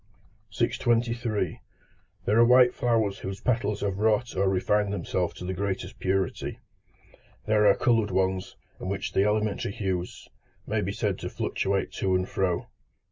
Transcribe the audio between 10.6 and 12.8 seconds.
may be said to fluctuate to and fro.